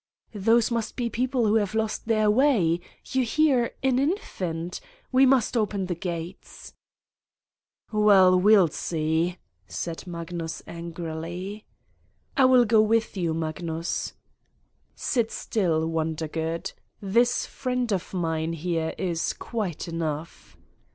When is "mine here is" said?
18.11-19.33